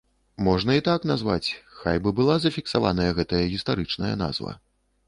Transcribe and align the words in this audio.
Можна 0.45 0.77
і 0.77 0.81
так 0.87 1.05
назваць, 1.11 1.49
хай 1.81 2.01
бы 2.07 2.15
была 2.21 2.35
зафіксаваная 2.49 3.11
гэтая 3.21 3.45
гістарычная 3.55 4.15
назва. 4.25 4.61